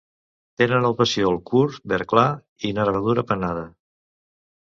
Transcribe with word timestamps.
Tenen 0.59 0.85
el 0.87 0.95
pecíol 1.01 1.35
curt 1.49 1.83
verd 1.93 2.09
clar 2.13 2.23
i 2.71 2.73
nervadura 2.79 3.25
pennada. 3.33 3.67